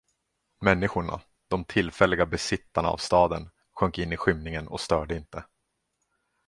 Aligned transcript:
Människorna, 0.61 1.21
de 1.47 1.65
tillfälliga 1.65 2.25
besittarna 2.25 2.89
av 2.89 2.97
staden, 2.97 3.49
sjönk 3.71 3.97
in 3.97 4.11
i 4.13 4.17
skymningen 4.17 4.67
och 4.67 4.81
störde 4.81 5.15
inte. 5.15 5.43